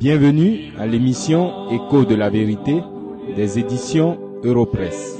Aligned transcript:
Bienvenue 0.00 0.72
à 0.78 0.86
l'émission 0.86 1.68
Écho 1.72 2.04
de 2.04 2.14
la 2.14 2.30
vérité 2.30 2.80
des 3.34 3.58
éditions 3.58 4.16
Europresse. 4.44 5.18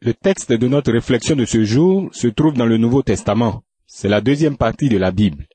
Le 0.00 0.12
texte 0.12 0.52
de 0.52 0.68
notre 0.68 0.92
réflexion 0.92 1.34
de 1.34 1.44
ce 1.44 1.64
jour 1.64 2.10
se 2.12 2.28
trouve 2.28 2.54
dans 2.54 2.66
le 2.66 2.76
Nouveau 2.76 3.02
Testament. 3.02 3.64
C'est 3.88 4.08
la 4.08 4.20
deuxième 4.20 4.56
partie 4.56 4.88
de 4.88 4.98
la 4.98 5.10
Bible. 5.10 5.48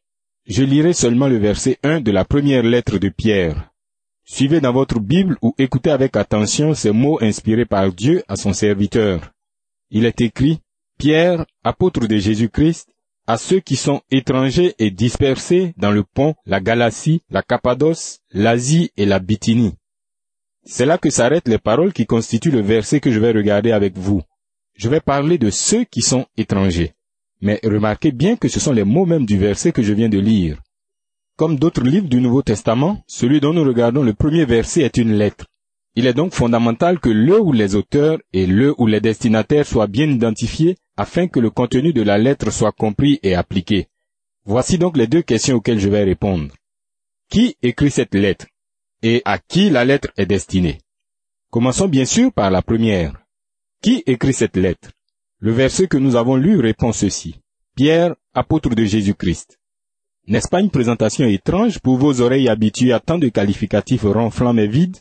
Je 0.46 0.64
lirai 0.64 0.92
seulement 0.92 1.30
le 1.30 1.38
verset 1.38 1.78
1 1.84 2.02
de 2.02 2.12
la 2.12 2.26
première 2.26 2.64
lettre 2.64 2.98
de 2.98 3.08
Pierre. 3.08 3.72
Suivez 4.26 4.60
dans 4.60 4.74
votre 4.74 5.00
Bible 5.00 5.38
ou 5.42 5.54
écoutez 5.58 5.92
avec 5.92 6.18
attention 6.18 6.74
ces 6.74 6.92
mots 6.92 7.18
inspirés 7.22 7.66
par 7.66 7.94
Dieu 7.94 8.24
à 8.28 8.36
son 8.36 8.52
serviteur. 8.52 9.32
Il 9.90 10.06
est 10.06 10.20
écrit, 10.20 10.60
Pierre, 11.02 11.48
apôtre 11.64 12.06
de 12.06 12.16
Jésus-Christ, 12.18 12.88
à 13.26 13.38
ceux 13.38 13.60
qui 13.60 13.76
sont 13.76 14.02
étrangers 14.12 14.76
et 14.78 14.92
dispersés 14.92 15.74
dans 15.76 15.90
le 15.90 16.04
pont, 16.04 16.36
la 16.46 16.60
Galatie, 16.60 17.24
la 17.32 17.42
Cappadoce, 17.42 18.20
l'Asie 18.32 18.92
et 18.98 19.08
la 19.08 19.18
Bithynie. 19.18 19.74
C'est 20.64 20.86
là 20.86 21.00
que 21.00 21.10
s'arrêtent 21.10 21.48
les 21.48 21.58
paroles 21.58 21.92
qui 21.92 22.06
constituent 22.06 22.52
le 22.52 22.62
verset 22.62 23.00
que 23.00 23.10
je 23.10 23.20
vais 23.20 23.32
regarder 23.32 23.72
avec 23.72 23.98
vous. 23.98 24.22
Je 24.76 24.90
vais 24.90 25.00
parler 25.00 25.40
de 25.40 25.50
ceux 25.50 25.86
qui 25.86 26.04
sont 26.04 26.28
étrangers. 26.38 26.94
Mais 27.42 27.60
remarquez 27.64 28.12
bien 28.12 28.36
que 28.36 28.48
ce 28.48 28.60
sont 28.60 28.72
les 28.72 28.84
mots 28.84 29.08
mêmes 29.08 29.26
du 29.26 29.40
verset 29.40 29.72
que 29.72 29.82
je 29.82 29.94
viens 29.94 30.10
de 30.10 30.20
lire. 30.20 30.62
Comme 31.36 31.58
d'autres 31.58 31.84
livres 31.84 32.10
du 32.10 32.22
Nouveau 32.22 32.44
Testament, 32.44 33.04
celui 33.08 33.40
dont 33.40 33.54
nous 33.54 33.64
regardons 33.64 34.04
le 34.04 34.14
premier 34.14 34.46
verset 34.46 34.82
est 34.82 34.98
une 34.98 35.14
lettre. 35.14 35.48
Il 35.96 36.06
est 36.06 36.14
donc 36.14 36.36
fondamental 36.36 37.00
que 37.00 37.10
le 37.10 37.42
ou 37.42 37.54
les 37.54 37.74
auteurs 37.74 38.20
et 38.34 38.46
le 38.46 38.76
ou 38.78 38.86
les 38.86 39.02
destinataires 39.02 39.66
soient 39.66 39.88
bien 39.88 40.08
identifiés 40.08 40.78
afin 40.98 41.28
que 41.28 41.40
le 41.40 41.50
contenu 41.50 41.94
de 41.94 42.02
la 42.02 42.18
lettre 42.18 42.52
soit 42.52 42.72
compris 42.72 43.20
et 43.24 43.36
appliqué. 43.36 43.88
Voici 44.46 44.78
donc 44.78 44.98
les 44.98 45.08
deux 45.08 45.22
questions 45.22 45.58
auxquelles 45.58 45.80
je 45.80 45.90
vais 45.90 46.04
répondre. 46.04 46.54
Qui 47.30 47.56
écrit 47.62 47.92
cette 47.92 48.16
lettre 48.16 48.48
et 49.02 49.22
à 49.26 49.40
qui 49.40 49.70
la 49.70 49.86
lettre 49.86 50.10
est 50.18 50.26
destinée? 50.26 50.80
Commençons 51.50 51.88
bien 51.88 52.06
sûr 52.06 52.32
par 52.32 52.52
la 52.52 52.62
première. 52.62 53.22
Qui 53.82 54.04
écrit 54.06 54.34
cette 54.34 54.58
lettre? 54.58 54.92
Le 55.40 55.52
verset 55.52 55.88
que 55.88 55.98
nous 55.98 56.16
avons 56.16 56.36
lu 56.36 56.60
répond 56.60 56.92
ceci. 56.92 57.36
Pierre, 57.76 58.16
apôtre 58.34 58.76
de 58.76 58.84
Jésus-Christ. 58.84 59.58
N'est-ce 60.28 60.50
pas 60.50 60.62
une 60.62 60.70
présentation 60.70 61.26
étrange 61.26 61.80
pour 61.80 61.98
vos 61.98 62.22
oreilles 62.22 62.50
habituées 62.50 62.94
à 62.94 63.00
tant 63.00 63.18
de 63.18 63.30
qualificatifs 63.30 64.04
ronflants 64.04 64.54
mais 64.54 64.68
vides? 64.68 64.98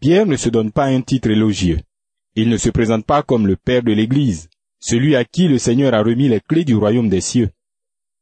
Pierre 0.00 0.26
ne 0.26 0.36
se 0.36 0.48
donne 0.48 0.72
pas 0.72 0.86
un 0.86 1.02
titre 1.02 1.30
élogieux. 1.30 1.80
Il 2.34 2.48
ne 2.48 2.56
se 2.56 2.70
présente 2.70 3.04
pas 3.04 3.22
comme 3.22 3.46
le 3.46 3.56
Père 3.56 3.82
de 3.82 3.92
l'Église, 3.92 4.48
celui 4.78 5.16
à 5.16 5.24
qui 5.24 5.48
le 5.48 5.58
Seigneur 5.58 5.94
a 5.94 6.02
remis 6.02 6.28
les 6.28 6.40
clés 6.40 6.64
du 6.64 6.76
royaume 6.76 7.08
des 7.08 7.20
cieux. 7.20 7.50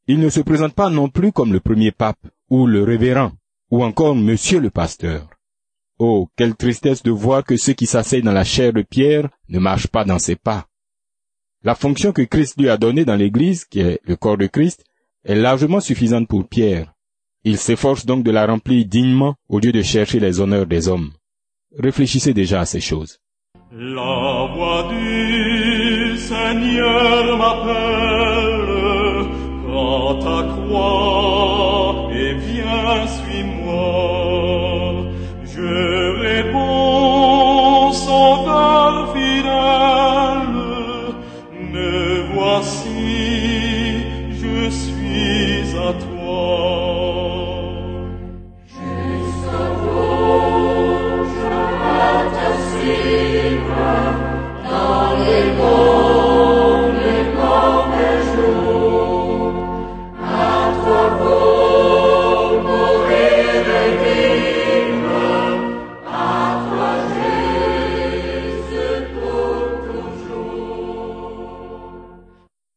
Il 0.07 0.19
ne 0.19 0.29
se 0.29 0.41
présente 0.41 0.73
pas 0.73 0.89
non 0.89 1.09
plus 1.09 1.31
comme 1.31 1.53
le 1.53 1.59
premier 1.59 1.91
pape, 1.91 2.27
ou 2.49 2.67
le 2.67 2.83
révérend, 2.83 3.31
ou 3.71 3.83
encore 3.83 4.15
monsieur 4.15 4.59
le 4.59 4.69
pasteur. 4.69 5.27
Oh, 5.97 6.27
quelle 6.35 6.55
tristesse 6.55 7.03
de 7.03 7.11
voir 7.11 7.43
que 7.43 7.55
ceux 7.55 7.73
qui 7.73 7.85
s'asseyent 7.85 8.21
dans 8.21 8.31
la 8.31 8.43
chair 8.43 8.73
de 8.73 8.81
Pierre 8.81 9.29
ne 9.49 9.59
marchent 9.59 9.87
pas 9.87 10.03
dans 10.03 10.19
ses 10.19 10.35
pas. 10.35 10.67
La 11.63 11.73
fonction 11.73 12.11
que 12.11 12.21
Christ 12.21 12.59
lui 12.59 12.69
a 12.69 12.77
donnée 12.77 13.05
dans 13.05 13.15
l'Église, 13.15 13.65
qui 13.65 13.79
est 13.79 13.99
le 14.03 14.15
corps 14.15 14.37
de 14.37 14.47
Christ, 14.47 14.83
est 15.23 15.35
largement 15.35 15.79
suffisante 15.79 16.27
pour 16.27 16.47
Pierre. 16.47 16.93
Il 17.43 17.57
s'efforce 17.57 18.05
donc 18.05 18.23
de 18.23 18.31
la 18.31 18.45
remplir 18.45 18.85
dignement 18.85 19.35
au 19.49 19.59
lieu 19.59 19.71
de 19.71 19.81
chercher 19.81 20.19
les 20.19 20.39
honneurs 20.39 20.67
des 20.67 20.87
hommes. 20.87 21.11
Réfléchissez 21.77 22.33
déjà 22.33 22.61
à 22.61 22.65
ces 22.65 22.81
choses. 22.81 23.19
Seigneur 26.17 27.37
m'appelle, 27.37 28.73
prends 29.67 30.15
ta 30.15 30.43
croix 30.53 32.09
et 32.11 32.33
viens, 32.33 33.05
suis-moi. 33.05 33.83
Je 35.45 36.19
réponds, 36.21 37.91
sauveur 37.91 39.13
fidèle, 39.13 40.63
me 41.73 42.33
voici, 42.33 44.03
je 44.31 44.69
suis 44.69 45.77
à 45.77 45.93
toi. 45.93 46.15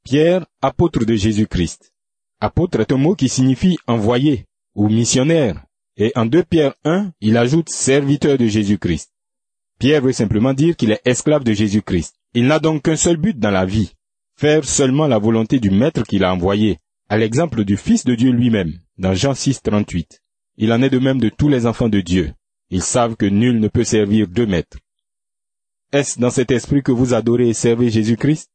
Pierre, 0.09 0.47
apôtre 0.63 1.05
de 1.05 1.15
Jésus-Christ. 1.15 1.93
Apôtre 2.41 2.81
est 2.81 2.93
un 2.93 2.97
mot 2.97 3.15
qui 3.15 3.29
signifie 3.29 3.77
envoyé 3.87 4.47
ou 4.75 4.89
missionnaire. 4.89 5.63
Et 5.99 6.13
en 6.17 6.25
2 6.25 6.45
Pierre 6.45 6.73
1, 6.85 7.13
il 7.21 7.37
ajoute 7.37 7.69
serviteur 7.69 8.39
de 8.39 8.47
Jésus-Christ. 8.47 9.11
Pierre 9.79 10.01
veut 10.01 10.15
simplement 10.15 10.55
dire 10.55 10.77
qu'il 10.77 10.93
est 10.93 11.03
esclave 11.05 11.45
de 11.45 11.53
Jésus-Christ. 11.53 12.15
Il 12.33 12.47
n'a 12.47 12.59
donc 12.59 12.85
qu'un 12.85 12.97
seul 12.97 13.19
but 13.19 13.39
dans 13.39 13.51
la 13.51 13.67
vie, 13.67 13.93
faire 14.35 14.65
seulement 14.65 15.09
la 15.09 15.19
volonté 15.19 15.61
du 15.61 15.69
Maître 15.69 16.05
qu'il 16.05 16.25
a 16.25 16.33
envoyé, 16.33 16.79
à 17.11 17.19
l'exemple 17.19 17.65
du 17.65 17.77
Fils 17.77 18.07
de 18.07 18.15
Dieu 18.15 18.31
lui-même, 18.31 18.79
dans 18.97 19.13
Jean 19.13 19.35
6, 19.35 19.61
38. 19.61 20.23
Il 20.57 20.73
en 20.73 20.81
est 20.81 20.89
de 20.89 20.99
même 20.99 21.21
de 21.21 21.29
tous 21.29 21.51
les 21.51 21.67
enfants 21.67 21.91
de 21.91 22.01
Dieu. 22.01 22.33
Ils 22.71 22.83
savent 22.83 23.17
que 23.17 23.27
nul 23.27 23.61
ne 23.61 23.69
peut 23.69 23.85
servir 23.85 24.27
deux 24.27 24.47
maîtres. 24.47 24.79
Est-ce 25.93 26.19
dans 26.19 26.31
cet 26.31 26.51
esprit 26.51 26.83
que 26.83 26.93
vous 26.93 27.13
adorez 27.13 27.51
et 27.51 27.55
servez 27.55 27.91
Jésus-Christ? 27.91 28.49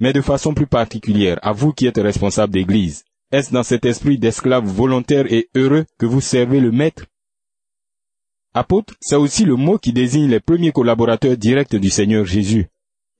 Mais 0.00 0.12
de 0.12 0.22
façon 0.22 0.54
plus 0.54 0.66
particulière, 0.66 1.38
à 1.42 1.52
vous 1.52 1.72
qui 1.72 1.86
êtes 1.86 1.98
responsable 1.98 2.54
d'Église, 2.54 3.04
est-ce 3.30 3.52
dans 3.52 3.62
cet 3.62 3.84
esprit 3.84 4.18
d'esclave 4.18 4.64
volontaire 4.64 5.32
et 5.32 5.48
heureux 5.54 5.84
que 5.98 6.06
vous 6.06 6.20
servez 6.20 6.58
le 6.58 6.72
Maître? 6.72 7.04
Apôtre, 8.54 8.94
c'est 9.00 9.14
aussi 9.14 9.44
le 9.44 9.54
mot 9.54 9.78
qui 9.78 9.92
désigne 9.92 10.28
les 10.28 10.40
premiers 10.40 10.72
collaborateurs 10.72 11.36
directs 11.36 11.76
du 11.76 11.90
Seigneur 11.90 12.24
Jésus. 12.24 12.66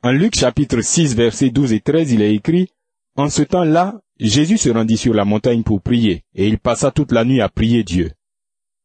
En 0.03 0.11
Luc 0.11 0.35
chapitre 0.35 0.81
6 0.81 1.15
versets 1.15 1.51
12 1.51 1.75
et 1.75 1.81
13, 1.81 2.13
il 2.13 2.23
est 2.23 2.35
écrit, 2.35 2.69
En 3.15 3.29
ce 3.29 3.43
temps-là, 3.43 4.01
Jésus 4.19 4.59
se 4.59 4.71
rendit 4.71 4.97
sur 4.97 5.15
la 5.15 5.25
montagne 5.25 5.63
pour 5.63 5.83
prier, 5.83 6.25
et 6.35 6.49
il 6.49 6.59
passa 6.59 6.91
toute 6.91 7.13
la 7.13 7.25
nuit 7.25 7.41
à 7.41 7.49
prier 7.49 7.85
Dieu. 7.85 8.11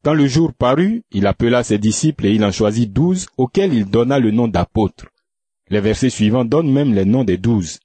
Quand 0.03 0.13
le 0.13 0.28
jour 0.28 0.53
parut, 0.53 1.01
il 1.11 1.25
appela 1.25 1.63
ses 1.63 1.79
disciples 1.79 2.28
et 2.28 2.34
il 2.34 2.44
en 2.45 2.51
choisit 2.51 2.94
douze, 2.94 3.25
auxquels 3.38 3.73
il 3.73 3.85
donna 3.85 4.19
le 4.19 4.29
nom 4.29 4.47
d'apôtres. 4.47 5.07
Les 5.69 5.79
versets 5.79 6.11
suivants 6.11 6.45
donnent 6.45 6.72
même 6.72 6.94
les 6.94 7.05
noms 7.05 7.23
des 7.23 7.38
douze. 7.38 7.79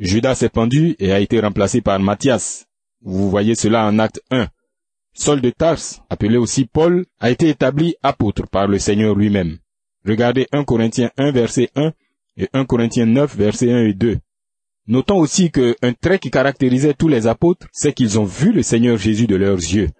Judas 0.00 0.34
s'est 0.34 0.48
pendu 0.48 0.96
et 0.98 1.12
a 1.12 1.20
été 1.20 1.40
remplacé 1.40 1.82
par 1.82 2.00
Matthias. 2.00 2.66
Vous 3.02 3.28
voyez 3.28 3.54
cela 3.54 3.84
en 3.84 3.98
acte 3.98 4.22
1. 4.30 4.48
Saul 5.12 5.42
de 5.42 5.50
Tars, 5.50 5.78
appelé 6.08 6.38
aussi 6.38 6.64
Paul, 6.64 7.04
a 7.18 7.30
été 7.30 7.50
établi 7.50 7.94
apôtre 8.02 8.46
par 8.48 8.66
le 8.66 8.78
Seigneur 8.78 9.14
lui-même. 9.14 9.58
Regardez 10.06 10.46
1 10.52 10.64
Corinthiens 10.64 11.10
1 11.18 11.32
verset 11.32 11.68
1 11.76 11.92
et 12.38 12.48
1 12.54 12.64
Corinthiens 12.64 13.04
9 13.04 13.36
verset 13.36 13.70
1 13.70 13.84
et 13.88 13.92
2. 13.92 14.18
Notons 14.86 15.18
aussi 15.18 15.50
que 15.50 15.76
un 15.82 15.92
trait 15.92 16.18
qui 16.18 16.30
caractérisait 16.30 16.94
tous 16.94 17.08
les 17.08 17.26
apôtres, 17.26 17.66
c'est 17.70 17.92
qu'ils 17.92 18.18
ont 18.18 18.24
vu 18.24 18.52
le 18.52 18.62
Seigneur 18.62 18.96
Jésus 18.96 19.26
de 19.26 19.36
leurs 19.36 19.58
yeux. 19.58 19.90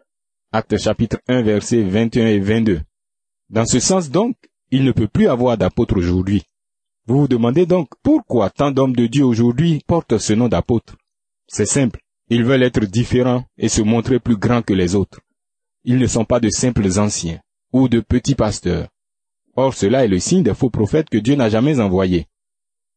Acte 0.50 0.78
chapitre 0.78 1.18
1 1.28 1.42
verset 1.42 1.82
21 1.82 2.26
et 2.26 2.38
22. 2.40 2.80
Dans 3.50 3.66
ce 3.66 3.80
sens 3.80 4.10
donc, 4.10 4.34
il 4.70 4.84
ne 4.84 4.92
peut 4.92 5.08
plus 5.08 5.28
avoir 5.28 5.58
d'apôtre 5.58 5.98
aujourd'hui. 5.98 6.44
Vous 7.10 7.22
vous 7.22 7.26
demandez 7.26 7.66
donc 7.66 7.88
pourquoi 8.04 8.50
tant 8.50 8.70
d'hommes 8.70 8.94
de 8.94 9.08
Dieu 9.08 9.24
aujourd'hui 9.24 9.82
portent 9.84 10.18
ce 10.18 10.32
nom 10.32 10.46
d'apôtre. 10.46 10.94
C'est 11.48 11.66
simple. 11.66 11.98
Ils 12.28 12.44
veulent 12.44 12.62
être 12.62 12.84
différents 12.84 13.42
et 13.58 13.68
se 13.68 13.82
montrer 13.82 14.20
plus 14.20 14.36
grands 14.36 14.62
que 14.62 14.74
les 14.74 14.94
autres. 14.94 15.18
Ils 15.82 15.98
ne 15.98 16.06
sont 16.06 16.24
pas 16.24 16.38
de 16.38 16.50
simples 16.50 17.00
anciens 17.00 17.40
ou 17.72 17.88
de 17.88 17.98
petits 17.98 18.36
pasteurs. 18.36 18.86
Or 19.56 19.74
cela 19.74 20.04
est 20.04 20.08
le 20.08 20.20
signe 20.20 20.44
des 20.44 20.54
faux 20.54 20.70
prophètes 20.70 21.10
que 21.10 21.18
Dieu 21.18 21.34
n'a 21.34 21.48
jamais 21.48 21.80
envoyés. 21.80 22.28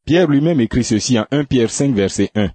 Pierre 0.06 0.28
lui-même 0.28 0.62
écrit 0.62 0.84
ceci 0.84 1.18
en 1.18 1.26
1 1.32 1.46
Pierre 1.46 1.72
5 1.72 1.96
verset 1.96 2.30
1. 2.36 2.52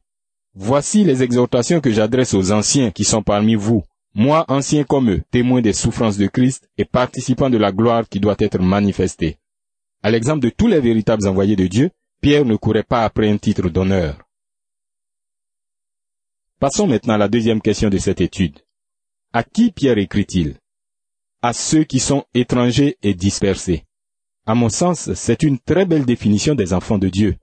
Voici 0.55 1.03
les 1.03 1.25
exhortations 1.25 1.81
que 1.81 1.91
j'adresse 1.91 2.35
aux 2.35 2.53
anciens 2.53 2.93
qui 2.93 3.03
sont 3.03 3.25
parmi 3.25 3.57
vous, 3.57 3.83
moi 4.15 4.45
ancien 4.47 4.85
comme 4.85 5.11
eux, 5.11 5.23
témoin 5.33 5.61
des 5.61 5.73
souffrances 5.73 6.19
de 6.19 6.29
Christ 6.29 6.71
et 6.79 6.85
participant 6.85 7.51
de 7.51 7.59
la 7.59 7.73
gloire 7.73 8.09
qui 8.09 8.21
doit 8.21 8.37
être 8.39 8.63
manifestée. 8.63 9.39
À 10.03 10.11
l'exemple 10.11 10.41
de 10.41 10.51
tous 10.51 10.69
les 10.69 10.81
véritables 10.81 11.27
envoyés 11.27 11.57
de 11.57 11.67
Dieu, 11.67 11.91
Pierre 12.21 12.45
ne 12.45 12.57
courait 12.57 12.85
pas 12.85 13.05
après 13.05 13.29
un 13.29 13.37
titre 13.37 13.69
d'honneur. 13.69 14.23
Passons 16.61 16.87
maintenant 16.87 17.15
à 17.15 17.19
la 17.19 17.29
deuxième 17.29 17.61
question 17.61 17.91
de 17.91 17.99
cette 17.99 18.21
étude. 18.21 18.61
À 19.33 19.43
qui 19.43 19.73
Pierre 19.73 19.99
écrit-il? 19.99 20.57
À 21.43 21.53
ceux 21.53 21.85
qui 21.85 21.99
sont 21.99 22.25
étrangers 22.35 22.97
et 23.03 23.15
dispersés. 23.15 23.85
À 24.47 24.55
mon 24.55 24.69
sens, 24.69 25.13
c'est 25.15 25.43
une 25.43 25.59
très 25.59 25.85
belle 25.85 26.05
définition 26.05 26.55
des 26.55 26.73
enfants 26.73 26.99
de 26.99 27.09
Dieu. 27.09 27.37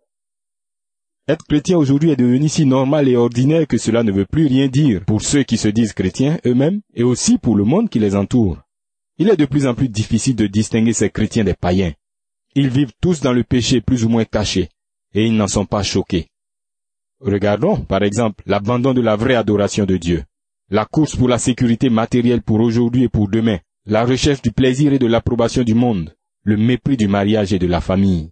Être 1.28 1.46
chrétien 1.46 1.78
aujourd'hui 1.78 2.12
est 2.12 2.16
devenu 2.16 2.48
si 2.50 2.66
normal 2.66 3.10
et 3.10 3.16
ordinaire 3.16 3.68
que 3.68 3.78
cela 3.78 4.04
ne 4.04 4.12
veut 4.12 4.26
plus 4.26 4.48
rien 4.48 4.68
dire 4.68 5.04
pour 5.06 5.22
ceux 5.22 5.44
qui 5.44 5.58
se 5.58 5.68
disent 5.68 5.94
chrétiens 5.94 6.40
eux-mêmes 6.46 6.82
et 6.94 7.04
aussi 7.04 7.38
pour 7.38 7.56
le 7.56 7.64
monde 7.64 7.90
qui 7.90 8.00
les 8.00 8.16
entoure. 8.16 8.62
Il 9.18 9.30
est 9.30 9.38
de 9.38 9.46
plus 9.46 9.68
en 9.68 9.74
plus 9.74 9.90
difficile 9.90 10.36
de 10.36 10.48
distinguer 10.48 10.94
ces 10.94 11.10
chrétiens 11.10 11.44
des 11.44 11.54
païens. 11.54 11.94
Ils 12.56 12.70
vivent 12.70 12.94
tous 13.02 13.20
dans 13.20 13.34
le 13.34 13.44
péché 13.44 13.82
plus 13.82 14.06
ou 14.06 14.10
moins 14.10 14.24
caché 14.24 14.70
et 15.14 15.26
ils 15.26 15.36
n'en 15.36 15.48
sont 15.48 15.66
pas 15.66 15.84
choqués. 15.84 16.28
Regardons, 17.20 17.78
par 17.78 18.04
exemple, 18.04 18.44
l'abandon 18.46 18.94
de 18.94 19.02
la 19.02 19.16
vraie 19.16 19.36
adoration 19.36 19.86
de 19.86 19.98
Dieu, 19.98 20.24
la 20.70 20.86
course 20.86 21.16
pour 21.16 21.28
la 21.28 21.38
sécurité 21.38 21.90
matérielle 21.90 22.42
pour 22.42 22.60
aujourd'hui 22.60 23.04
et 23.04 23.10
pour 23.10 23.30
demain, 23.30 23.60
la 23.86 24.06
recherche 24.06 24.42
du 24.42 24.52
plaisir 24.52 24.94
et 24.94 25.00
de 25.00 25.06
l'approbation 25.06 25.64
du 25.64 25.74
monde, 25.74 26.16
le 26.44 26.58
mépris 26.58 26.98
du 26.98 27.08
mariage 27.08 27.54
et 27.54 27.60
de 27.60 27.68
la 27.68 27.82
famille. 27.82 28.32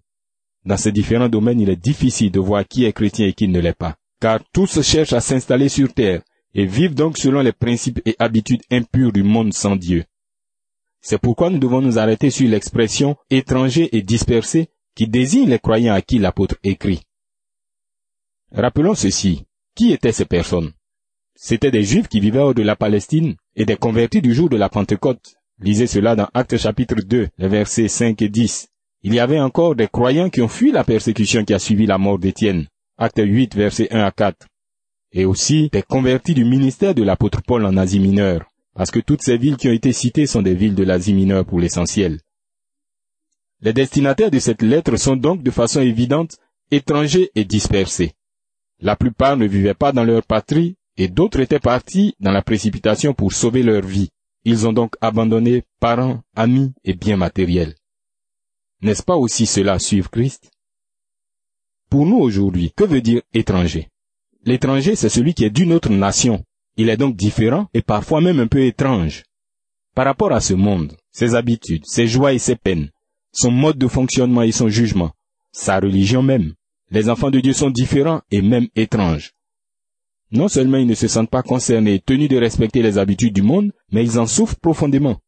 Dans 0.65 0.77
ces 0.77 0.91
différents 0.93 1.29
domaines, 1.29 1.59
il 1.59 1.69
est 1.69 1.75
difficile 1.75 2.31
de 2.31 2.39
voir 2.39 2.65
qui 2.65 2.85
est 2.85 2.93
chrétien 2.93 3.27
et 3.27 3.33
qui 3.33 3.47
ne 3.47 3.59
l'est 3.59 3.77
pas, 3.77 3.97
car 4.21 4.39
tous 4.53 4.81
cherchent 4.81 5.13
à 5.13 5.19
s'installer 5.19 5.67
sur 5.67 5.93
terre 5.93 6.21
et 6.53 6.65
vivent 6.65 6.95
donc 6.95 7.17
selon 7.17 7.41
les 7.41 7.51
principes 7.51 8.01
et 8.05 8.15
habitudes 8.19 8.61
impures 8.71 9.11
du 9.11 9.23
monde 9.23 9.53
sans 9.53 9.75
Dieu. 9.75 10.05
C'est 11.05 11.19
pourquoi 11.19 11.49
nous 11.49 11.59
devons 11.59 11.81
nous 11.81 11.99
arrêter 11.99 12.29
sur 12.29 12.47
l'expression 12.47 13.17
étranger 13.29 13.89
et 13.91 14.01
dispersé 14.01 14.69
qui 14.95 15.09
désigne 15.09 15.49
les 15.49 15.59
croyants 15.59 15.93
à 15.93 16.01
qui 16.01 16.17
l'apôtre 16.17 16.55
écrit. 16.63 17.01
Rappelons 18.53 18.95
ceci. 18.95 19.43
Qui 19.75 19.91
étaient 19.91 20.13
ces 20.13 20.23
personnes? 20.23 20.71
C'étaient 21.35 21.71
des 21.71 21.83
Juifs 21.83 22.07
qui 22.07 22.21
vivaient 22.21 22.39
hors 22.39 22.53
de 22.53 22.61
la 22.61 22.77
Palestine 22.77 23.35
et 23.57 23.65
des 23.65 23.75
convertis 23.75 24.21
du 24.21 24.33
jour 24.33 24.47
de 24.47 24.55
la 24.55 24.69
Pentecôte. 24.69 25.35
Lisez 25.59 25.87
cela 25.87 26.15
dans 26.15 26.29
Actes 26.33 26.57
chapitre 26.57 26.95
2, 26.95 27.27
les 27.37 27.47
versets 27.49 27.89
5 27.89 28.21
et 28.21 28.29
10. 28.29 28.69
Il 29.01 29.13
y 29.13 29.19
avait 29.19 29.41
encore 29.41 29.75
des 29.75 29.89
croyants 29.89 30.29
qui 30.29 30.41
ont 30.41 30.47
fui 30.47 30.71
la 30.71 30.85
persécution 30.85 31.43
qui 31.43 31.53
a 31.53 31.59
suivi 31.59 31.85
la 31.85 31.97
mort 31.97 32.17
d'Étienne. 32.17 32.67
Acte 32.97 33.21
8, 33.21 33.55
versets 33.55 33.91
1 33.91 33.99
à 33.99 34.11
4. 34.11 34.47
Et 35.11 35.25
aussi 35.25 35.69
des 35.69 35.83
convertis 35.83 36.33
du 36.33 36.45
ministère 36.45 36.95
de 36.95 37.03
l'apôtre 37.03 37.41
Paul 37.41 37.65
en 37.65 37.75
Asie 37.75 37.99
mineure, 37.99 38.45
parce 38.73 38.91
que 38.91 38.99
toutes 38.99 39.21
ces 39.21 39.37
villes 39.37 39.57
qui 39.57 39.67
ont 39.67 39.73
été 39.73 39.93
citées 39.93 40.27
sont 40.27 40.41
des 40.41 40.55
villes 40.55 40.75
de 40.75 40.83
l'Asie 40.83 41.13
mineure 41.13 41.45
pour 41.45 41.59
l'essentiel. 41.59 42.19
Les 43.61 43.73
destinataires 43.73 44.31
de 44.31 44.39
cette 44.39 44.61
lettre 44.61 44.97
sont 44.97 45.15
donc 45.15 45.43
de 45.43 45.51
façon 45.51 45.81
évidente 45.81 46.37
étrangers 46.71 47.31
et 47.35 47.45
dispersés. 47.45 48.13
La 48.79 48.95
plupart 48.95 49.37
ne 49.37 49.45
vivaient 49.45 49.73
pas 49.73 49.91
dans 49.91 50.03
leur 50.03 50.23
patrie 50.23 50.75
et 50.97 51.07
d'autres 51.07 51.39
étaient 51.39 51.59
partis 51.59 52.15
dans 52.19 52.31
la 52.31 52.41
précipitation 52.41 53.13
pour 53.13 53.31
sauver 53.31 53.63
leur 53.63 53.83
vie. 53.83 54.09
Ils 54.43 54.67
ont 54.67 54.73
donc 54.73 54.95
abandonné 54.99 55.63
parents, 55.79 56.21
amis 56.35 56.73
et 56.83 56.93
biens 56.93 57.15
matériels. 57.15 57.75
N'est-ce 58.81 59.03
pas 59.03 59.15
aussi 59.15 59.45
cela 59.45 59.79
suivre 59.79 60.09
Christ? 60.09 60.51
Pour 61.89 62.05
nous 62.05 62.17
aujourd'hui, 62.17 62.73
que 62.75 62.83
veut 62.83 63.01
dire 63.01 63.21
étranger? 63.33 63.87
L'étranger, 64.43 64.97
c'est 64.97 65.09
celui 65.09 65.33
qui 65.33 65.45
est 65.45 65.49
d'une 65.49 65.71
autre 65.71 65.89
nation. 65.89 66.43
Il 66.77 66.89
est 66.89 66.97
donc 66.97 67.15
différent 67.15 67.69
et 67.73 67.81
parfois 67.81 68.21
même 68.21 68.39
un 68.39 68.47
peu 68.47 68.61
étrange. 68.61 69.23
Par 69.95 70.05
rapport 70.05 70.31
à 70.31 70.41
ce 70.41 70.53
monde, 70.53 70.97
ses 71.11 71.35
habitudes, 71.35 71.85
ses 71.85 72.07
joies 72.07 72.33
et 72.33 72.39
ses 72.39 72.55
peines, 72.55 72.89
son 73.31 73.51
mode 73.51 73.77
de 73.77 73.87
fonctionnement 73.87 74.41
et 74.41 74.51
son 74.51 74.69
jugement, 74.69 75.11
sa 75.51 75.79
religion 75.79 76.23
même, 76.23 76.53
les 76.89 77.09
enfants 77.09 77.31
de 77.31 77.39
Dieu 77.39 77.53
sont 77.53 77.69
différents 77.69 78.21
et 78.31 78.41
même 78.41 78.67
étranges. 78.75 79.33
Non 80.31 80.47
seulement 80.47 80.77
ils 80.77 80.87
ne 80.87 80.95
se 80.95 81.07
sentent 81.07 81.29
pas 81.29 81.43
concernés 81.43 81.99
tenus 81.99 82.29
de 82.29 82.37
respecter 82.37 82.81
les 82.81 82.97
habitudes 82.97 83.33
du 83.33 83.43
monde, 83.43 83.71
mais 83.91 84.03
ils 84.03 84.19
en 84.19 84.25
souffrent 84.25 84.59
profondément. 84.59 85.19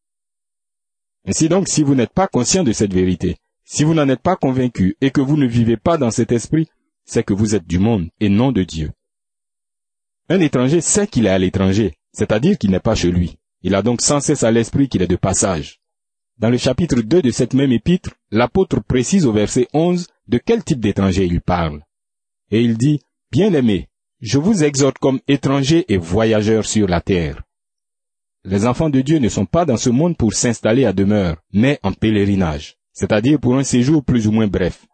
Ainsi 1.27 1.47
donc, 1.47 1.67
si 1.67 1.83
vous 1.83 1.93
n'êtes 1.93 2.13
pas 2.13 2.27
conscient 2.27 2.63
de 2.63 2.71
cette 2.71 2.93
vérité, 2.93 3.37
si 3.63 3.83
vous 3.83 3.93
n'en 3.93 4.09
êtes 4.09 4.21
pas 4.21 4.35
convaincu 4.35 4.95
et 5.01 5.11
que 5.11 5.21
vous 5.21 5.37
ne 5.37 5.47
vivez 5.47 5.77
pas 5.77 5.97
dans 5.97 6.11
cet 6.11 6.31
esprit, 6.31 6.67
c'est 7.03 7.23
que 7.23 7.33
vous 7.33 7.53
êtes 7.53 7.67
du 7.67 7.77
monde 7.77 8.09
et 8.19 8.29
non 8.29 8.51
de 8.51 8.63
Dieu. 8.63 8.91
Un 10.29 10.39
étranger 10.39 10.81
sait 10.81 11.07
qu'il 11.07 11.25
est 11.25 11.29
à 11.29 11.37
l'étranger, 11.37 11.93
c'est-à-dire 12.11 12.57
qu'il 12.57 12.71
n'est 12.71 12.79
pas 12.79 12.95
chez 12.95 13.11
lui. 13.11 13.37
Il 13.61 13.75
a 13.75 13.81
donc 13.81 14.01
sans 14.01 14.19
cesse 14.19 14.43
à 14.43 14.51
l'esprit 14.51 14.89
qu'il 14.89 15.01
est 15.01 15.07
de 15.07 15.15
passage. 15.15 15.79
Dans 16.37 16.49
le 16.49 16.57
chapitre 16.57 17.01
2 17.01 17.21
de 17.21 17.31
cette 17.31 17.53
même 17.53 17.71
épître, 17.71 18.11
l'apôtre 18.31 18.79
précise 18.81 19.25
au 19.25 19.31
verset 19.31 19.67
11 19.73 20.07
de 20.27 20.37
quel 20.37 20.63
type 20.63 20.79
d'étranger 20.79 21.25
il 21.25 21.41
parle. 21.41 21.81
Et 22.51 22.61
il 22.61 22.77
dit, 22.77 23.01
Bien-aimés, 23.31 23.87
je 24.21 24.37
vous 24.37 24.63
exhorte 24.63 24.97
comme 24.97 25.19
étrangers 25.27 25.85
et 25.87 25.97
voyageurs 25.97 26.65
sur 26.65 26.87
la 26.87 27.01
terre. 27.01 27.43
Les 28.43 28.65
enfants 28.65 28.89
de 28.89 29.01
Dieu 29.01 29.19
ne 29.19 29.29
sont 29.29 29.45
pas 29.45 29.65
dans 29.65 29.77
ce 29.77 29.89
monde 29.89 30.17
pour 30.17 30.33
s'installer 30.33 30.85
à 30.85 30.93
demeure, 30.93 31.37
mais 31.51 31.79
en 31.83 31.93
pèlerinage 31.93 32.77
c'est-à-dire 32.95 33.39
pour 33.39 33.57
un 33.57 33.63
séjour 33.63 34.03
plus 34.03 34.25
ou 34.25 34.31
moins 34.31 34.47
bref. 34.47 34.87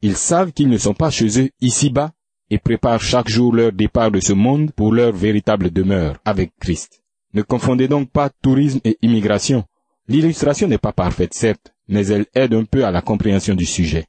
Ils 0.00 0.16
savent 0.16 0.52
qu'ils 0.52 0.68
ne 0.68 0.78
sont 0.78 0.94
pas 0.94 1.10
chez 1.10 1.40
eux 1.40 1.50
ici-bas 1.60 2.12
et 2.52 2.58
préparent 2.58 3.00
chaque 3.00 3.30
jour 3.30 3.54
leur 3.54 3.72
départ 3.72 4.10
de 4.10 4.20
ce 4.20 4.34
monde 4.34 4.72
pour 4.72 4.92
leur 4.92 5.10
véritable 5.12 5.70
demeure 5.70 6.18
avec 6.22 6.50
Christ. 6.60 7.02
Ne 7.32 7.40
confondez 7.40 7.88
donc 7.88 8.10
pas 8.10 8.28
tourisme 8.28 8.78
et 8.84 8.98
immigration. 9.00 9.64
L'illustration 10.06 10.68
n'est 10.68 10.76
pas 10.76 10.92
parfaite, 10.92 11.32
certes, 11.32 11.72
mais 11.88 12.06
elle 12.08 12.26
aide 12.34 12.52
un 12.52 12.64
peu 12.64 12.84
à 12.84 12.90
la 12.90 13.00
compréhension 13.00 13.54
du 13.54 13.64
sujet. 13.64 14.04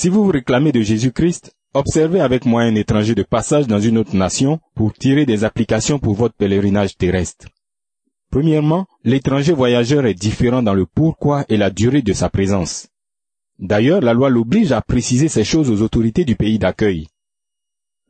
Si 0.00 0.08
vous 0.08 0.24
vous 0.24 0.30
réclamez 0.30 0.72
de 0.72 0.80
Jésus-Christ, 0.80 1.54
observez 1.74 2.22
avec 2.22 2.46
moi 2.46 2.62
un 2.62 2.74
étranger 2.74 3.14
de 3.14 3.22
passage 3.22 3.66
dans 3.66 3.80
une 3.80 3.98
autre 3.98 4.16
nation 4.16 4.58
pour 4.74 4.94
tirer 4.94 5.26
des 5.26 5.44
applications 5.44 5.98
pour 5.98 6.14
votre 6.14 6.34
pèlerinage 6.36 6.96
terrestre. 6.96 7.48
Premièrement, 8.30 8.86
l'étranger 9.04 9.52
voyageur 9.52 10.06
est 10.06 10.14
différent 10.14 10.62
dans 10.62 10.72
le 10.72 10.86
pourquoi 10.86 11.44
et 11.50 11.58
la 11.58 11.68
durée 11.68 12.00
de 12.00 12.14
sa 12.14 12.30
présence. 12.30 12.88
D'ailleurs, 13.58 14.00
la 14.00 14.14
loi 14.14 14.30
l'oblige 14.30 14.72
à 14.72 14.80
préciser 14.80 15.28
ces 15.28 15.44
choses 15.44 15.70
aux 15.70 15.82
autorités 15.82 16.24
du 16.24 16.34
pays 16.34 16.58
d'accueil. 16.58 17.06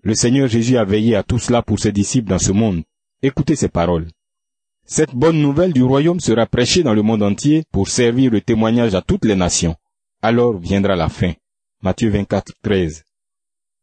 Le 0.05 0.15
Seigneur 0.15 0.47
Jésus 0.47 0.77
a 0.77 0.85
veillé 0.85 1.17
à 1.17 1.25
tout 1.25 1.41
cela 1.41 1.61
pour 1.61 1.81
ses 1.81 1.91
disciples 1.91 2.31
dans 2.31 2.39
ce 2.39 2.53
monde. 2.53 2.85
Écoutez 3.21 3.57
ces 3.57 3.69
paroles. 3.69 4.07
Cette 4.87 5.17
bonne 5.17 5.43
nouvelle 5.43 5.73
du 5.73 5.83
royaume 5.83 6.21
sera 6.21 6.47
prêchée 6.47 6.85
dans 6.85 6.95
le 6.95 7.03
monde 7.03 7.25
entier 7.25 7.65
pour 7.73 7.89
servir 7.89 8.31
de 8.31 8.39
témoignage 8.39 8.95
à 8.95 9.03
toutes 9.03 9.25
les 9.25 9.35
nations. 9.35 9.75
Alors 10.23 10.57
viendra 10.57 10.95
la 10.95 11.09
fin. 11.09 11.33
Matthieu 11.83 12.11
24, 12.11 12.53
13. 12.63 13.05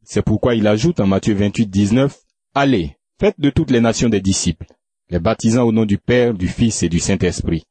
C'est 0.03 0.21
pourquoi 0.21 0.53
il 0.53 0.67
ajoute 0.67 0.99
en 0.99 1.07
Matthieu 1.07 1.33
28, 1.33 1.65
19, 1.65 2.15
Allez, 2.53 2.95
faites 3.19 3.39
de 3.39 3.49
toutes 3.49 3.71
les 3.71 3.81
nations 3.81 4.07
des 4.07 4.21
disciples, 4.21 4.67
les 5.09 5.17
baptisant 5.17 5.63
au 5.63 5.71
nom 5.71 5.83
du 5.83 5.97
Père, 5.97 6.35
du 6.35 6.47
Fils 6.47 6.83
et 6.83 6.89
du 6.89 6.99
Saint-Esprit. 6.99 7.65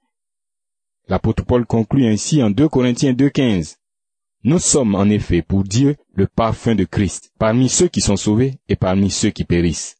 L'apôtre 1.06 1.44
Paul 1.44 1.64
conclut 1.64 2.06
ainsi 2.06 2.42
en 2.42 2.50
2 2.50 2.68
Corinthiens 2.68 3.12
2, 3.12 3.30
15. 3.30 3.76
Nous 4.42 4.58
sommes 4.58 4.96
en 4.96 5.08
effet 5.08 5.42
pour 5.42 5.62
Dieu 5.62 5.94
le 6.12 6.26
parfum 6.26 6.74
de 6.74 6.82
Christ, 6.82 7.30
parmi 7.38 7.68
ceux 7.68 7.86
qui 7.86 8.00
sont 8.00 8.16
sauvés 8.16 8.58
et 8.68 8.74
parmi 8.74 9.12
ceux 9.12 9.30
qui 9.30 9.44
périssent. 9.44 9.96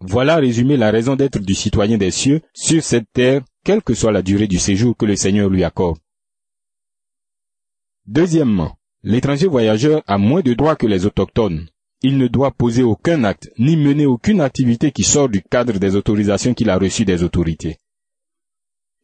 Voilà 0.00 0.36
résumé 0.36 0.78
la 0.78 0.90
raison 0.90 1.14
d'être 1.14 1.40
du 1.40 1.54
citoyen 1.54 1.98
des 1.98 2.10
cieux 2.10 2.40
sur 2.54 2.82
cette 2.82 3.12
terre, 3.12 3.42
quelle 3.64 3.82
que 3.82 3.92
soit 3.92 4.12
la 4.12 4.22
durée 4.22 4.46
du 4.46 4.58
séjour 4.58 4.96
que 4.96 5.04
le 5.04 5.16
Seigneur 5.16 5.50
lui 5.50 5.62
accorde. 5.62 5.98
Deuxièmement, 8.06 8.77
l'étranger 9.02 9.46
voyageur 9.46 10.02
a 10.06 10.18
moins 10.18 10.40
de 10.40 10.54
droits 10.54 10.76
que 10.76 10.86
les 10.86 11.06
autochtones. 11.06 11.68
Il 12.02 12.16
ne 12.16 12.28
doit 12.28 12.52
poser 12.52 12.82
aucun 12.82 13.24
acte 13.24 13.50
ni 13.58 13.76
mener 13.76 14.06
aucune 14.06 14.40
activité 14.40 14.92
qui 14.92 15.02
sort 15.02 15.28
du 15.28 15.42
cadre 15.42 15.78
des 15.78 15.96
autorisations 15.96 16.54
qu'il 16.54 16.70
a 16.70 16.78
reçues 16.78 17.04
des 17.04 17.22
autorités. 17.22 17.78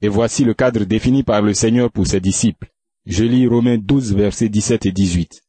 Et 0.01 0.09
voici 0.09 0.45
le 0.45 0.55
cadre 0.55 0.85
défini 0.85 1.23
par 1.23 1.43
le 1.43 1.55
Seigneur 1.55 1.91
pour 1.91 2.07
ses 2.07 2.21
disciples. 2.21 2.71
Je 3.07 3.25
lis 3.25 3.47
Romains 3.47 3.79
12, 3.79 4.15
versets 4.15 4.49
17 4.49 4.87
et 4.87 4.93
18. 4.93 5.43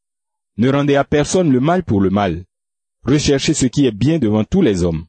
Ne 0.58 0.70
rendez 0.70 0.96
à 0.96 1.04
personne 1.04 1.52
le 1.52 1.60
mal 1.60 1.84
pour 1.84 2.02
le 2.02 2.10
mal. 2.10 2.46
Recherchez 3.04 3.54
ce 3.54 3.68
qui 3.68 3.86
est 3.86 3.92
bien 3.92 4.18
devant 4.18 4.44
tous 4.44 4.62
les 4.62 4.84
hommes. 4.84 5.06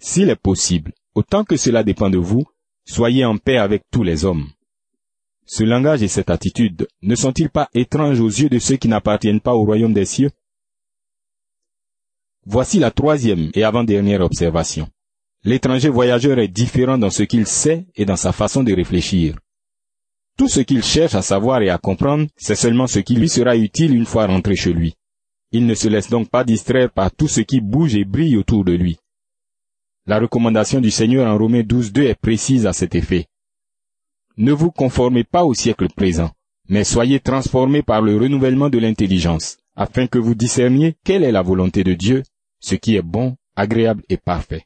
S'il 0.00 0.30
est 0.30 0.36
possible, 0.36 0.92
autant 1.14 1.44
que 1.44 1.56
cela 1.56 1.82
dépend 1.82 2.08
de 2.08 2.18
vous, 2.18 2.44
soyez 2.86 3.24
en 3.24 3.36
paix 3.36 3.58
avec 3.58 3.82
tous 3.90 4.02
les 4.02 4.24
hommes. 4.24 4.48
Ce 5.46 5.62
langage 5.62 6.02
et 6.02 6.08
cette 6.08 6.30
attitude 6.30 6.88
ne 7.02 7.14
sont-ils 7.14 7.50
pas 7.50 7.68
étranges 7.74 8.20
aux 8.20 8.28
yeux 8.28 8.48
de 8.48 8.58
ceux 8.58 8.76
qui 8.76 8.88
n'appartiennent 8.88 9.40
pas 9.40 9.54
au 9.54 9.64
royaume 9.64 9.92
des 9.92 10.06
cieux? 10.06 10.30
Voici 12.46 12.78
la 12.78 12.90
troisième 12.90 13.50
et 13.54 13.64
avant-dernière 13.64 14.20
observation. 14.20 14.88
L'étranger 15.44 15.90
voyageur 15.90 16.38
est 16.38 16.48
différent 16.48 16.96
dans 16.96 17.10
ce 17.10 17.22
qu'il 17.22 17.46
sait 17.46 17.86
et 17.94 18.06
dans 18.06 18.16
sa 18.16 18.32
façon 18.32 18.62
de 18.62 18.72
réfléchir. 18.72 19.36
Tout 20.36 20.48
ce 20.48 20.60
qu'il 20.60 20.82
cherche 20.82 21.14
à 21.14 21.22
savoir 21.22 21.62
et 21.62 21.68
à 21.68 21.78
comprendre, 21.78 22.26
c'est 22.36 22.54
seulement 22.54 22.86
ce 22.86 22.98
qui 22.98 23.14
lui 23.14 23.28
sera 23.28 23.56
utile 23.56 23.94
une 23.94 24.06
fois 24.06 24.26
rentré 24.26 24.56
chez 24.56 24.72
lui. 24.72 24.94
Il 25.52 25.66
ne 25.66 25.74
se 25.74 25.88
laisse 25.88 26.08
donc 26.08 26.30
pas 26.30 26.44
distraire 26.44 26.90
par 26.90 27.12
tout 27.12 27.28
ce 27.28 27.40
qui 27.42 27.60
bouge 27.60 27.94
et 27.94 28.04
brille 28.04 28.36
autour 28.36 28.64
de 28.64 28.72
lui. 28.72 28.98
La 30.06 30.18
recommandation 30.18 30.80
du 30.80 30.90
Seigneur 30.90 31.26
en 31.32 31.38
Romains 31.38 31.60
12.2 31.60 32.02
est 32.02 32.14
précise 32.14 32.66
à 32.66 32.72
cet 32.72 32.94
effet. 32.94 33.26
Ne 34.36 34.52
vous 34.52 34.72
conformez 34.72 35.22
pas 35.22 35.44
au 35.44 35.54
siècle 35.54 35.88
présent, 35.94 36.32
mais 36.68 36.82
soyez 36.82 37.20
transformés 37.20 37.82
par 37.82 38.02
le 38.02 38.16
renouvellement 38.16 38.68
de 38.68 38.78
l'intelligence, 38.78 39.58
afin 39.76 40.08
que 40.08 40.18
vous 40.18 40.34
discerniez 40.34 40.96
quelle 41.04 41.22
est 41.22 41.32
la 41.32 41.42
volonté 41.42 41.84
de 41.84 41.94
Dieu, 41.94 42.24
ce 42.58 42.74
qui 42.74 42.96
est 42.96 43.02
bon, 43.02 43.36
agréable 43.54 44.02
et 44.08 44.16
parfait. 44.16 44.64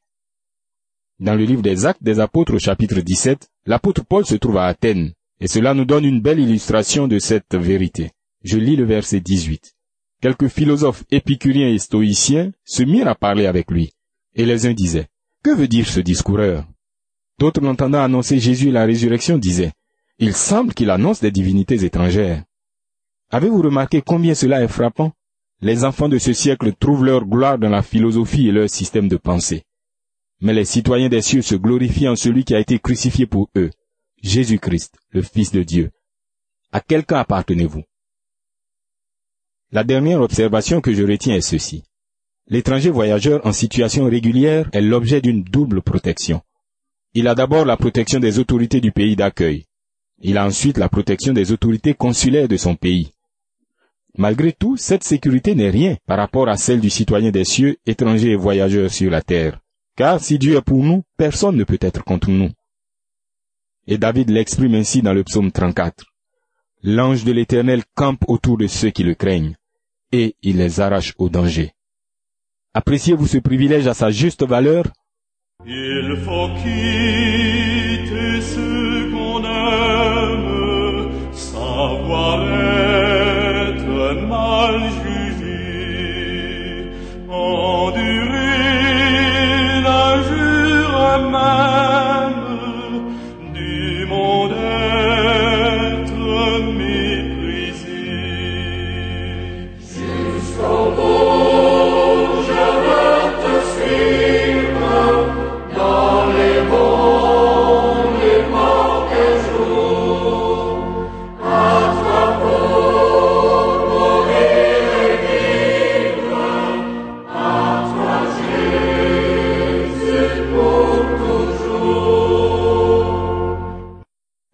Dans 1.21 1.35
le 1.35 1.45
livre 1.45 1.63
des 1.63 1.85
Actes 1.85 2.03
des 2.03 2.21
Apôtres 2.21 2.55
au 2.55 2.59
chapitre 2.59 3.01
17, 3.01 3.51
l'apôtre 3.67 4.05
Paul 4.05 4.25
se 4.25 4.37
trouve 4.37 4.57
à 4.57 4.67
Athènes, 4.67 5.13
et 5.41 5.49
cela 5.49 5.75
nous 5.75 5.85
donne 5.85 6.05
une 6.05 6.21
belle 6.21 6.41
illustration 6.41 7.07
de 7.07 7.19
cette 7.19 7.55
vérité. 7.55 8.13
Je 8.45 8.57
lis 8.57 8.77
le 8.77 8.85
verset 8.85 9.21
18. 9.21 9.75
Quelques 10.23 10.49
philosophes 10.49 11.05
épicuriens 11.11 11.69
et 11.69 11.79
stoïciens 11.79 12.53
se 12.65 12.85
mirent 12.85 13.09
à 13.09 13.15
parler 13.15 13.47
avec 13.47 13.71
lui, 13.71 13.93
et 14.35 14.47
les 14.47 14.67
uns 14.67 14.73
disaient, 14.73 15.09
Que 15.43 15.55
veut 15.55 15.69
dire 15.69 15.89
ce 15.89 16.01
discoureur? 16.01 16.65
D'autres 17.39 17.61
l'entendant 17.61 18.03
annoncer 18.03 18.39
Jésus 18.39 18.69
et 18.69 18.73
la 18.73 18.85
résurrection 18.85 19.39
disaient, 19.39 19.73
Il 20.19 20.35
semble 20.35 20.75
qu'il 20.75 20.91
annonce 20.91 21.21
des 21.21 21.31
divinités 21.31 21.85
étrangères. 21.85 22.43
Avez-vous 23.31 23.63
remarqué 23.63 24.03
combien 24.03 24.35
cela 24.35 24.63
est 24.63 24.69
frappant? 24.69 25.13
Les 25.61 25.85
enfants 25.85 26.09
de 26.09 26.19
ce 26.19 26.33
siècle 26.33 26.73
trouvent 26.79 27.05
leur 27.05 27.25
gloire 27.25 27.59
dans 27.59 27.69
la 27.69 27.83
philosophie 27.83 28.49
et 28.49 28.53
leur 28.53 28.71
système 28.71 29.09
de 29.09 29.17
pensée. 29.17 29.65
Mais 30.41 30.55
les 30.55 30.65
citoyens 30.65 31.09
des 31.09 31.23
cieux 31.23 31.43
se 31.43 31.55
glorifient 31.57 32.09
en 32.09 32.17
celui 32.17 32.45
qui 32.45 32.55
a 32.55 32.61
été 32.61 32.79
crucifié 32.79 33.27
pour 33.27 33.51
eux, 33.57 33.71
Jésus-Christ, 34.23 34.97
le 35.11 35.23
Fils 35.23 35.53
de 35.53 35.63
Dieu. 35.63 35.91
À 36.73 36.81
quel 36.81 37.05
camp 37.05 37.19
appartenez-vous 37.19 37.83
La 39.73 39.85
dernière 39.85 40.21
observation 40.21 40.81
que 40.81 40.93
je 40.93 41.03
retiens 41.03 41.35
est 41.35 41.41
ceci. 41.41 41.85
L'étranger 42.47 42.91
voyageur 42.91 43.45
en 43.47 43.53
situation 43.53 44.07
régulière 44.07 44.69
est 44.73 44.81
l'objet 44.81 45.21
d'une 45.21 45.43
double 45.43 45.83
protection. 45.83 46.41
Il 47.15 47.27
a 47.27 47.35
d'abord 47.35 47.65
la 47.65 47.77
protection 47.77 48.21
des 48.21 48.39
autorités 48.39 48.81
du 48.81 48.93
pays 48.93 49.17
d'accueil. 49.17 49.65
Il 50.21 50.37
a 50.37 50.47
ensuite 50.47 50.79
la 50.79 50.89
protection 50.89 51.33
des 51.33 51.53
autorités 51.53 51.95
consulaires 51.95 52.49
de 52.49 52.57
son 52.57 52.75
pays. 52.77 53.13
Malgré 54.17 54.53
tout, 54.53 54.77
cette 54.77 55.05
sécurité 55.05 55.55
n'est 55.55 55.71
rien 55.71 55.97
par 56.07 56.19
rapport 56.19 56.49
à 56.49 56.57
celle 56.57 56.81
du 56.81 56.91
citoyen 56.91 57.31
des 57.31 57.45
cieux, 57.45 57.77
étranger 57.87 58.31
et 58.31 58.37
voyageur 58.37 58.91
sur 58.91 59.11
la 59.11 59.23
terre. 59.23 59.61
Car 59.97 60.21
si 60.21 60.39
Dieu 60.39 60.57
est 60.57 60.63
pour 60.63 60.83
nous, 60.83 61.03
personne 61.17 61.57
ne 61.57 61.65
peut 61.65 61.79
être 61.81 62.05
contre 62.05 62.31
nous. 62.31 62.51
Et 63.87 63.97
David 63.97 64.31
l'exprime 64.31 64.75
ainsi 64.75 65.03
dans 65.03 65.15
le 65.15 65.25
psaume 65.25 65.51
34. 65.51 66.05
L'ange 66.83 67.25
de 67.25 67.33
l'Éternel 67.33 67.85
campe 67.95 68.25
autour 68.29 68.59
de 68.59 68.67
ceux 68.67 68.91
qui 68.91 69.03
le 69.03 69.15
craignent, 69.15 69.57
et 70.13 70.37
il 70.43 70.59
les 70.59 70.81
arrache 70.81 71.15
au 71.19 71.29
danger. 71.29 71.73
Appréciez-vous 72.75 73.27
ce 73.27 73.39
privilège 73.39 73.87
à 73.87 73.95
sa 73.95 74.11
juste 74.11 74.45
valeur? 74.45 74.85
Il 75.67 76.17
faut 76.25 76.49
quitter 76.55 78.41
ce 78.41 79.11
qu'on 79.11 79.43
aime, 79.43 80.08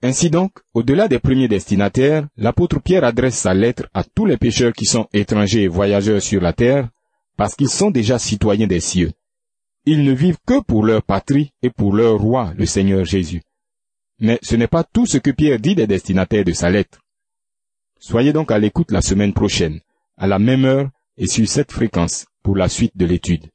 Ainsi 0.06 0.28
donc, 0.28 0.52
au-delà 0.74 1.08
des 1.08 1.18
premiers 1.18 1.48
destinataires, 1.48 2.28
l'apôtre 2.36 2.78
Pierre 2.78 3.04
adresse 3.04 3.38
sa 3.38 3.54
lettre 3.54 3.88
à 3.94 4.04
tous 4.04 4.26
les 4.26 4.36
pécheurs 4.36 4.74
qui 4.74 4.84
sont 4.84 5.08
étrangers 5.14 5.62
et 5.62 5.68
voyageurs 5.68 6.20
sur 6.20 6.42
la 6.42 6.52
terre, 6.52 6.90
parce 7.38 7.54
qu'ils 7.54 7.70
sont 7.70 7.90
déjà 7.90 8.18
citoyens 8.18 8.66
des 8.66 8.80
cieux. 8.80 9.12
Ils 9.86 10.04
ne 10.04 10.12
vivent 10.12 10.36
que 10.46 10.60
pour 10.60 10.84
leur 10.84 11.02
patrie 11.02 11.52
et 11.62 11.70
pour 11.70 11.94
leur 11.94 12.18
roi, 12.18 12.52
le 12.58 12.66
Seigneur 12.66 13.06
Jésus. 13.06 13.40
Mais 14.20 14.38
ce 14.42 14.56
n'est 14.56 14.66
pas 14.66 14.84
tout 14.84 15.06
ce 15.06 15.16
que 15.16 15.30
Pierre 15.30 15.58
dit 15.58 15.74
des 15.74 15.86
destinataires 15.86 16.44
de 16.44 16.52
sa 16.52 16.68
lettre. 16.68 16.98
Soyez 17.98 18.34
donc 18.34 18.50
à 18.50 18.58
l'écoute 18.58 18.90
la 18.90 19.00
semaine 19.00 19.32
prochaine, 19.32 19.80
à 20.18 20.26
la 20.26 20.38
même 20.38 20.66
heure 20.66 20.90
et 21.16 21.26
sur 21.26 21.48
cette 21.48 21.72
fréquence, 21.72 22.26
pour 22.42 22.56
la 22.56 22.68
suite 22.68 22.94
de 22.94 23.06
l'étude. 23.06 23.46